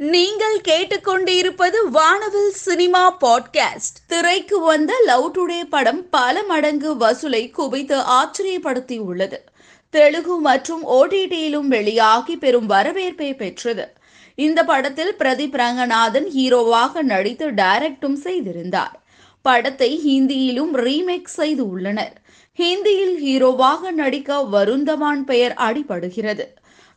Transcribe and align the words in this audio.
நீங்கள் 0.00 0.60
கேட்டுக்கொண்டிருப்பது 0.60 1.88
வானவில் 1.90 2.50
சினிமா 2.50 3.16
பாட்காஸ்ட். 3.20 3.98
திரைக்கு 4.06 4.60
வந்த 4.60 5.02
லவ் 5.04 5.34
டுடே 5.36 5.64
படம் 5.70 6.08
பல 6.08 6.42
மடங்கு 6.42 6.94
வசூலை 6.94 7.50
குவித்து 7.50 7.98
ஆச்சரியப்படுத்தி 7.98 8.98
உள்ளது 8.98 9.44
தெலுங்கு 9.90 10.38
மற்றும் 10.40 10.86
ஓடிடியிலும் 10.86 11.66
வெளியாகி 11.66 12.36
பெரும் 12.36 12.66
வரவேற்பை 12.66 13.34
பெற்றது. 13.34 13.92
இந்த 14.34 14.64
படத்தில் 14.64 15.14
பிரதீப் 15.18 15.56
ரங்கநாதன் 15.56 16.26
ஹீரோவாக 16.36 17.02
நடித்து 17.02 17.50
டைரக்டும் 17.50 18.14
செய்திருந்தார். 18.14 19.02
படத்தை 19.42 20.00
ஹிந்தியிலும் 20.06 20.72
ரீமேக் 20.72 21.28
செய்து 21.28 21.68
உள்ளனர். 21.68 22.20
ஹிந்தியில் 22.58 23.16
ஹீரோவாக 23.24 23.90
நடிக்க 23.90 24.46
வருந்தவான் 24.52 25.24
பெயர் 25.24 25.54
அடிபடுகிறது. 25.54 26.48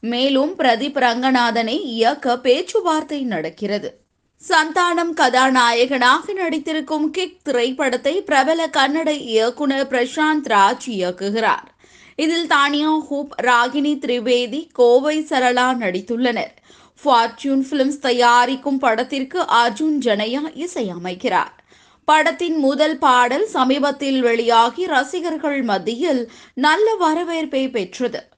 மேலும் 0.02 0.58
பிரதீப் 0.58 0.98
ரங்கநாதனை 0.98 1.80
இயக்க 1.84 2.38
பேச்சுவார்த்தை 2.38 3.22
நடக்கிறது. 3.24 4.00
சந்தானம் 4.48 5.14
கதாநாயகனாக 5.14 6.34
நடித்திருக்கும் 6.34 7.09
கிக் 7.09 7.44
திரைப்படத்தை 7.44 8.22
பிரபல 8.22 8.68
கன்னட 8.68 9.08
இயக்குனர் 9.08 9.88
பிரசாந்த் 9.88 10.48
ராஜ் 10.50 10.88
இயக்குகிறார். 10.88 11.68
இதில் 12.16 12.48
தானியா 12.48 12.98
ஹூப் 13.12 13.34
ராகினி 13.42 13.94
திரிவேதி 14.00 14.68
கோவை 14.72 15.22
சரளா 15.22 15.68
நடித்துள்ளனர். 15.76 16.56
ஃபார்ச்சூன் 17.04 17.64
பிலிம்ஸ் 17.70 18.00
தயாரிக்கும் 18.00 18.80
படத்திற்கு 18.80 19.42
அர்ஜுன் 19.42 19.98
ஜனையா 20.00 20.44
இசையமைக்கிறார். 20.56 21.56
படத்தின் 22.06 22.58
முதல் 22.58 22.98
பாடல் 22.98 23.48
சமீபத்தில் 23.48 24.22
வெளியாகி 24.22 24.86
ரசிகர்கள் 24.86 25.62
மத்தியில் 25.62 26.31
நல்ல 26.54 26.95
வரவேற்பை 26.95 27.70
பெற்றது. 27.70 28.30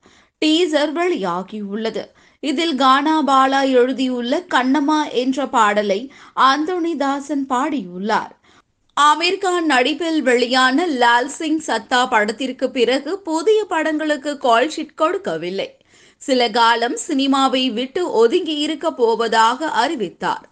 டீசர் 0.43 0.93
வெளியாகியுள்ளது 0.99 2.05
இதில் 2.39 2.75
கானா 2.75 3.23
பாலா 3.27 3.69
எழுதியுள்ள 3.69 4.45
கண்ணம்மா 4.53 5.11
என்ற 5.11 5.47
பாடலை 5.47 6.11
ஆந்தோனி 6.39 6.95
தாசன் 6.95 7.45
பாடியுள்ளார். 7.49 8.33
ஆமீர் 9.01 9.37
கான் 9.37 9.65
நடிப்பில் 9.65 10.21
வெளியான 10.21 10.85
லால் 10.85 11.27
சிங் 11.27 11.61
சத்தா 11.67 12.09
படத்திற்கு 12.09 12.69
பிறகு 12.69 13.19
புதிய 13.19 13.65
படங்களுக்கு 13.65 14.31
கால்ஷீட் 14.43 14.93
கொடுக்கவில்லை. 14.95 15.77
சில 16.17 16.49
காலம் 16.49 16.97
சினிமாவை 17.07 17.73
விட்டு 17.73 18.11
ஒதுங்கி 18.11 18.57
இருக்க 18.57 18.91
போவதாக 18.91 19.69
அறிவித்தார். 19.69 20.45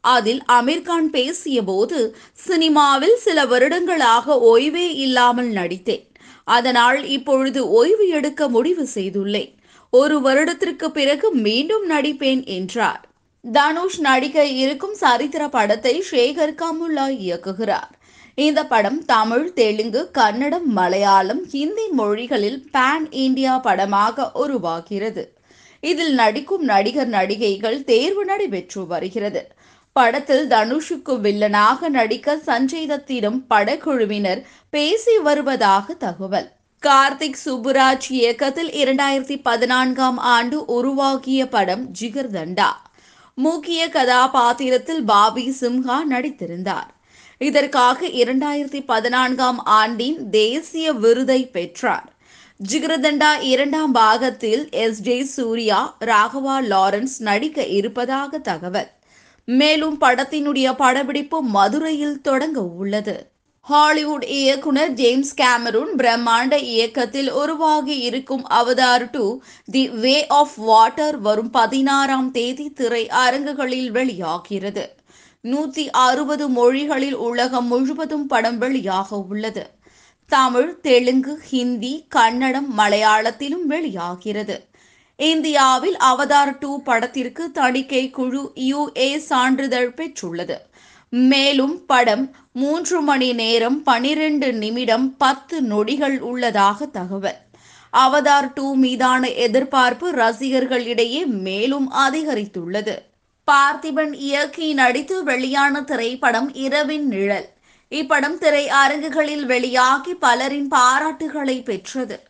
அதில் 0.00 0.42
அமீர்கான் 0.52 1.08
பேசிய 1.10 1.62
போது 1.62 2.16
சினிமாவில் 2.32 3.16
சில 3.16 3.46
வருடங்களாக 3.46 4.38
ஓய்வே 4.40 4.94
இல்லாமல் 4.94 5.50
நடித்தேன். 5.50 6.07
அதனால் 6.56 6.98
இப்பொழுது 7.16 7.60
ஓய்வு 7.70 8.04
எடுக்க 8.08 8.48
முடிவு 8.48 8.84
செய்துள்ளேன். 8.94 9.52
ஒரு 9.92 10.16
வருடத்திற்கு 10.20 10.86
பிறகு 10.90 11.26
மீண்டும் 11.46 11.84
நடிப்பேன் 11.90 12.42
என்றார். 12.56 13.02
தனுஷ் 13.44 14.00
நடிக்க 14.00 14.38
இருக்கும் 14.62 14.94
சரித்திர 14.94 15.42
படத்தை 15.48 15.94
ஷேகர் 16.10 16.54
கமுல்லா 16.62 17.06
இயக்குகிறார். 17.26 17.92
இந்த 18.38 18.60
படம் 18.66 19.00
தமிழ் 19.04 19.46
தெலுங்கு 19.52 20.02
கன்னடம் 20.10 20.68
மலையாளம் 20.72 21.42
ஹிந்தி 21.52 21.86
மொழிகளில் 22.00 22.60
பேன் 22.72 23.06
இந்தியா 23.24 23.54
படமாக 23.58 24.26
உருவாகிறது. 24.44 25.24
இதில் 25.84 26.14
நடிக்கும் 26.14 26.64
நடிகர் 26.64 27.10
நடிகைகள் 27.16 27.78
தேர்வு 27.84 28.24
நடைபெற்று 28.24 28.82
வருகிறது. 28.86 29.42
படத்தில் 29.92 30.48
தனுஷுக்கு 30.48 31.18
வில்லனாக 31.18 31.88
நடிக்க 31.88 32.36
சஞ்சய் 32.36 32.88
தத்திடம் 32.88 33.40
படக்குழுவினர் 33.50 34.42
பேசி 34.70 35.18
வருவதாக 35.18 35.94
தகவல். 35.94 36.50
கார்த்திக் 36.86 37.38
சுப்புராஜ் 37.44 38.08
இயக்கத்தில் 38.08 38.68
இரண்டாயிரத்தி 38.68 39.40
பதினான்காம் 39.42 40.18
ஆண்டு 40.18 40.64
உருவாகிய 40.64 41.48
படம் 41.48 41.88
ஜிகர் 42.00 42.30
தண்டா. 42.32 42.68
முக்கிய 43.34 43.88
கதாபாத்திரத்தில் 43.88 45.04
பாபி 45.04 45.56
சிம்ஹா 45.60 45.98
நடித்திருந்தார். 46.10 46.90
இதற்காக 47.38 48.06
இரண்டாயிரத்தி 48.06 48.84
பதினான்காம் 48.86 49.58
ஆண்டின் 49.64 50.30
தேசிய 50.30 50.92
விருதை 50.92 51.46
பெற்றார். 51.46 52.12
ஜிகரதண்டா 52.72 53.40
இரண்டாம் 53.40 53.92
பாகத்தில் 53.92 54.68
S. 54.70 55.00
J 55.00 55.24
Surya 55.24 55.96
Raghava 56.00 56.60
Lawrence 56.60 57.18
நடிக்க 57.18 57.66
இருப்பதாக 57.66 58.38
தகவல். 58.38 58.88
மேலும் 59.50 60.00
படத்தினுடைய 60.00 60.74
படப்பிடிப்பு 60.76 61.42
மதுரையில் 61.42 62.20
தொடங்க 62.20 62.60
உள்ளது. 62.62 63.30
ஹாலிவுட் 63.60 64.24
இயக்குனர் 64.24 64.90
ஜேம்ஸ் 64.90 65.34
கேமரூன் 65.40 65.92
பிரம்மாண்ட 65.96 66.56
இயக்கத்தில் 66.62 67.30
உருவாகி 67.32 67.98
இருக்கும் 67.98 68.44
Avatar 68.48 69.08
to 69.10 69.38
the 69.64 69.88
way 69.88 70.26
of 70.26 70.54
water 70.56 71.18
வரும் 71.18 71.50
பதினாறாம் 71.50 72.30
தேதி 72.30 72.70
திரை 72.70 73.08
அரங்குகளில் 73.08 73.90
வெளியாகிறது. 73.90 74.94
நூத்தி 75.42 75.88
அறுபது 75.90 76.48
மொழிகளில் 76.48 77.16
உலகம் 77.16 77.66
முழுவதும் 77.66 78.26
படம் 78.26 78.60
வெளியாக 78.60 79.26
உள்ளது. 79.28 79.70
தமிழ் 80.26 80.80
தெலுங்கு 80.80 81.36
ஹிந்தி 81.50 82.06
கன்னடம் 82.08 82.78
மலையாளத்திலும் 82.78 83.66
வெளியாகிறது. 83.66 84.66
இந்தியாவில் 85.20 85.96
அவதார் 85.96 86.56
டூ 86.60 86.82
படத்திற்கு 86.82 87.50
தணிக்கை 87.50 88.10
குழு 88.10 88.52
யுஏ 88.54 89.16
சான்றிதழ் 89.16 89.94
பெற்றுள்ளது. 89.96 90.56
மேலும் 91.08 91.86
படம் 91.86 92.34
மூன்று 92.52 93.00
மணி 93.00 93.32
நேரம் 93.32 93.82
பனிரெண்டு 93.82 94.52
நிமிடம் 94.52 95.16
பத்து 95.16 95.60
நொடிகள் 95.60 96.20
உள்ளதாக 96.20 96.86
தகவல். 96.86 97.36
அவதார் 97.96 98.50
டூ 98.54 98.74
மீதான 98.74 99.30
எதிர்பார்ப்பு 99.30 100.12
ரசிகர்களிடையே 100.12 101.26
மேலும் 101.26 101.92
அதிகரித்துள்ளது. 101.92 102.96
பார்த்திபன் 103.50 104.12
இயக்கி 104.12 104.72
நடித்து 104.72 105.24
வெளியான 105.24 105.82
திரைப்படம் 105.82 106.54
இரவின் 106.54 107.06
நிழல். 107.06 107.48
இப்படம் 107.90 108.38
திரை 108.38 108.68
அரங்குகளில் 108.68 109.46
வெளியாகி 109.46 110.14
பலரின் 110.14 110.68
பாராட்டுகளை 110.68 111.64
பெற்றது. 111.64 112.27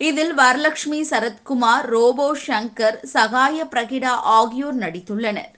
இதில் 0.00 0.34
வரலட்சுமி 0.34 1.00
சரத்குமார் 1.10 1.86
ரோபோ 1.94 2.26
சங்கர் 2.46 2.98
சகாய 3.14 3.64
பிரகிடா 3.72 4.12
ஆகியோர் 4.36 4.78
நடித்துள்ளனர். 4.78 5.50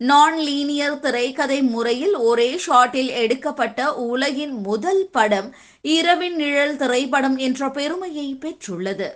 நான் 0.00 0.36
லீனியர் 0.38 0.98
திரைக்கதை 0.98 1.62
முறையில் 1.62 2.16
ஒரே 2.30 2.50
ஷாட்டில் 2.66 3.08
எடுக்கப்பட்ட 3.22 3.94
உலகின் 3.94 4.52
முதல் 4.66 5.08
படம் 5.12 5.48
இரவின் 5.80 6.36
நிழல் 6.36 6.76
திரைப்படம் 6.76 7.36
என்ற 7.36 7.70
பெருமையை 7.70 8.28
பெற்றுள்ளது. 8.44 9.08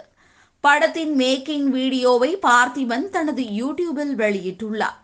படத்தின் 0.60 1.14
மேக்கிங் 1.18 1.68
வீடியோவை 1.76 2.32
பார்த்திபன் 2.48 3.06
தனது 3.08 3.44
யூடியூபில் 3.60 4.16
வெளியிட்டுள்ளார். 4.22 4.98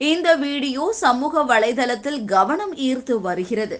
இந்த 0.00 0.28
வீடியோ 0.36 0.84
சமூக 1.04 1.42
வலைதளத்தில் 1.42 2.20
கவனம் 2.24 2.74
ஈர்த்து 2.88 3.20
வருகிறது. 3.20 3.78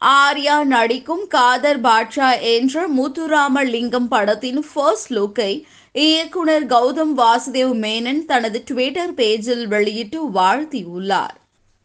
ஆர்யா 0.00 0.64
நடிக்கும் 0.64 1.26
காதர் 1.26 1.80
பாட்ஷா 1.80 2.40
என்ற 2.40 2.88
முத்துராமலிங்கம் 2.88 4.06
படத்தின் 4.08 4.66
ஃபர்ஸ்ட் 4.74 5.12
லுக்கை 5.12 5.62
இயக்குனர் 5.92 6.66
கௌதம் 6.66 7.16
வாசுதேவ் 7.16 7.74
மேனன் 7.74 8.24
தனது 8.24 8.62
ட்விட்டர் 8.66 9.14
பேஜில் 9.14 9.66
வெளியிட்டு 9.66 10.28
வாழ்த்தியுள்ளார். 10.28 11.36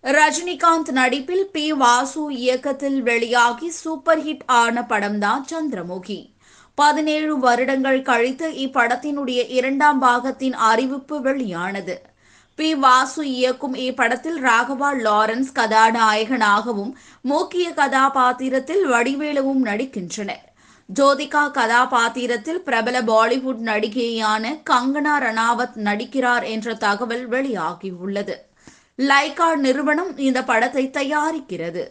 ரஜினிகாந்த் 0.03 0.91
நடிப்பில் 0.91 1.49
பி. 1.51 1.73
வாசு 1.73 2.33
இயக்கத்தில் 2.33 3.01
வெளியாகி 3.01 3.69
சூப்பர் 3.69 4.25
ஹிட் 4.25 4.45
ஆன 4.45 4.85
படம்தான் 4.89 5.41
சந்திரமுகி. 5.51 6.29
பதினேழு 6.75 7.39
வருடங்கள் 7.39 8.01
கழித்து 8.01 8.51
இப்படத்தினுடைய 8.51 9.49
இரண்டாம் 9.49 9.99
பாகத்தின் 9.99 10.53
அறிவிப்பு 10.53 11.21
வெளியானது. 11.21 12.01
பி 12.59 12.75
வாசு 12.75 13.27
இயக்கும் 13.27 13.75
இப்படத்தில் 13.75 14.47
ராகவா 14.47 14.89
லாரன்ஸ் 15.03 15.51
கதாநாயகனாகவும் 15.55 16.91
முக்கிய 17.21 17.71
கதாபாத்திரத்தில் 17.71 18.91
வடிவேலுவும் 18.91 19.61
நடிக்கின்றனர். 19.63 20.45
ஜோதிகா 20.99 21.51
கதாபாத்திரத்தில் 21.51 22.61
பிரபல 22.61 23.01
பாலிவுட் 23.01 23.61
நடிகையான 23.65 24.61
கங்கனா 24.69 25.15
ரணாவத் 25.19 25.77
நடிக்கிறார் 25.83 26.43
என்ற 26.43 26.73
தகவல் 26.73 27.29
வெளியாகியுள்ளது. 27.29 28.35
லைகா 28.97 29.55
நிறுவனம் 29.55 30.17
இந்த 30.17 30.43
படத்தை 30.43 30.89
தயாரிக்கிறது. 30.93 31.87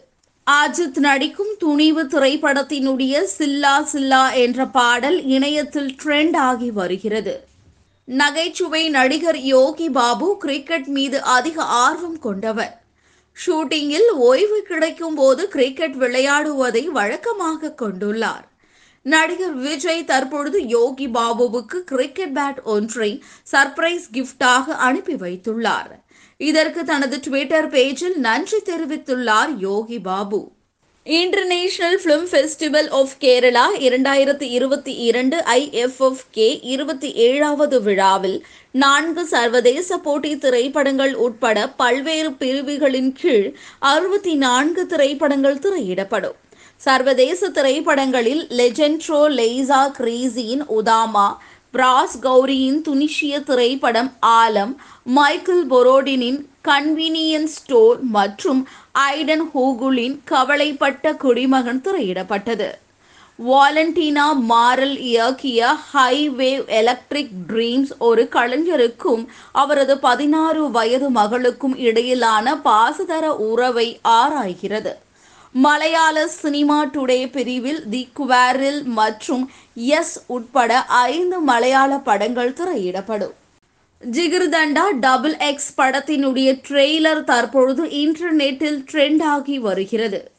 அஜித் 0.47 0.97
நடிக்கும் 0.97 1.55
துணிவு 1.57 2.03
திரைப்படத்தினுடைய 2.03 3.27
சில்லா 3.37 3.75
சில்லா 3.93 4.33
என்ற 4.33 4.65
பாடல் 4.65 5.23
இணையத்தில் 5.25 5.95
ட்ரெண்ட் 6.03 6.37
ஆகி 6.37 6.71
வருகிறது. 6.71 7.47
நகைச்சுவை 8.09 8.89
நடிகர் 8.89 9.37
யோகி 9.37 9.89
பாபு 9.89 10.37
கிரிக்கெட் 10.37 10.85
மீது 10.85 11.23
அதிக 11.23 11.63
ஆர்வம் 11.63 12.19
கொண்டவர். 12.19 12.81
ஷூட்டிங்கில் 13.45 14.09
ஓய்வு 14.15 14.61
கிடைக்கும் 14.61 15.15
போது 15.15 15.47
கிரிக்கெட் 15.47 15.95
விளையாடுவதை 15.95 16.85
வழக்கமாக 16.85 17.73
கொண்டுள்ளார். 17.81 18.45
நடிகர் 19.01 19.55
விஜய் 19.55 20.05
தற்பொழுது 20.05 20.67
யோகி 20.67 21.07
பாபுவுக்கு 21.07 21.79
கிரிக்கெட் 21.83 22.37
பேட் 22.37 22.63
ஒன்றை 22.63 23.23
சர்ப்ரைஸ் 23.51 24.07
கிஃப்டாக 24.13 24.67
அனுப்பி 24.67 25.13
வைத்துள்ளார். 25.13 25.91
இதற்கு 26.37 26.83
தனது 26.83 27.19
ட்விட்டர் 27.19 27.69
பேஜில் 27.69 28.15
நன்றி 28.15 28.57
தெரிவித்துள்ளார் 28.57 29.57
Yogi 29.57 29.99
Babu. 29.99 30.51
International 31.17 31.99
film 32.03 32.25
festival 32.31 32.89
of 32.89 33.13
Kerala 33.19 33.63
இரண்டாயிரத்தி 33.79 34.47
இருபத்தி 34.47 34.95
இரண்டு 34.95 35.37
ஐஎஃப்எஃப் 35.37 36.21
கே 36.31 36.59
இருபத்தி 36.63 37.13
ஏழாவது 37.13 37.81
விழாவில் 37.81 38.45
நான்கு 38.71 39.25
சர்வதேச 39.25 39.97
போட்டி 39.97 40.37
திரைப்படங்கள் 40.37 41.13
உட்பட 41.13 41.69
பல்வேறு 41.69 42.31
பிரிவுகளின் 42.31 43.11
கீழ் 43.21 43.53
அறுபத்தி 43.79 44.35
நான்கு 44.35 44.85
திரைப்படங்கள் 44.85 45.57
திரையிடப்படும். 45.57 46.37
சர்வதேச 46.77 47.49
திரைப்படங்களில் 47.49 48.47
லெஜெண்ட்ரோ 48.49 49.21
லெய்சா 49.39 49.81
கிரீசியின் 49.99 50.63
உதாமா 50.77 51.27
பிராஸ் 51.73 52.15
கௌரியின் 52.21 52.77
துனிஷிய 52.87 53.43
திரைப்படம் 53.43 54.11
ஆலம் 54.27 54.71
மைக்கேல் 55.03 55.65
பொரோடினின் 55.71 56.39
கன்வீனியன்ஸ் 56.63 57.55
ஸ்டோர் 57.57 57.99
மற்றும் 58.01 58.61
ஐடன் 58.99 59.43
ஹூகுலின் 59.53 60.15
கவலைப்பட்ட 60.23 61.13
குடிமகன் 61.13 61.81
திரையிடப்பட்டது. 61.81 62.69
வாலண்டினா 63.39 64.25
மாரல் 64.49 64.95
இயக்கிய 65.09 65.67
ஹைவேவ் 65.93 66.65
எலக்ட்ரிக் 66.65 67.35
ட்ரீம்ஸ் 67.49 67.91
ஒரு 67.99 68.29
கலைஞருக்கும் 68.31 69.27
அவரது 69.51 69.97
பதினாறு 69.99 70.71
வயது 70.71 71.09
மகளுக்கும் 71.09 71.77
இடையிலான 71.77 72.55
பாசதர 72.65 73.27
உறவை 73.51 73.99
ஆராய்கிறது. 74.03 74.93
மலையாள 75.55 76.27
சினிமா 76.27 76.85
டுடே 76.85 77.31
பிரிவில் 77.31 77.89
தி 77.89 78.09
குவாரில் 78.19 78.83
மற்றும் 78.83 79.51
எஸ் 79.73 80.23
உட்பட 80.27 80.85
ஐந்து 80.85 81.39
மலையாள 81.39 81.97
படங்கள் 81.97 82.53
திரையிடப்படும். 82.53 83.33
ஜிகிர்தண்டா 84.11 84.83
டபுள் 84.99 85.35
எக்ஸ் 85.37 85.71
படத்தினுடைய 85.77 86.49
ட்ரெய்லர் 86.69 87.23
தற்பொழுது 87.23 87.85
இன்டர்நெட்டில் 87.85 88.79
ட்ரெண்ட் 88.91 89.23
ஆகி 89.23 89.59
வருகிறது. 89.59 90.31